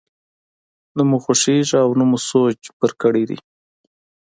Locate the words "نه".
0.97-1.03, 1.99-2.05